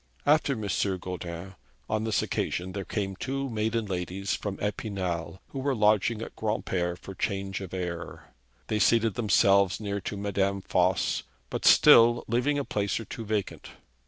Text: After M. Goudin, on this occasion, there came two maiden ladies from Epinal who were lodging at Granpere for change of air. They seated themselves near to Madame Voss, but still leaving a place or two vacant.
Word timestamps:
After 0.25 0.53
M. 0.53 0.67
Goudin, 0.97 1.53
on 1.87 2.05
this 2.05 2.23
occasion, 2.23 2.71
there 2.71 2.83
came 2.83 3.15
two 3.15 3.51
maiden 3.51 3.85
ladies 3.85 4.33
from 4.33 4.57
Epinal 4.59 5.41
who 5.49 5.59
were 5.59 5.75
lodging 5.75 6.23
at 6.23 6.35
Granpere 6.35 6.97
for 6.97 7.13
change 7.13 7.61
of 7.61 7.71
air. 7.71 8.33
They 8.65 8.79
seated 8.79 9.13
themselves 9.13 9.79
near 9.79 10.01
to 10.01 10.17
Madame 10.17 10.61
Voss, 10.63 11.21
but 11.51 11.65
still 11.65 12.23
leaving 12.27 12.57
a 12.57 12.65
place 12.65 12.99
or 12.99 13.05
two 13.05 13.25
vacant. 13.25 13.67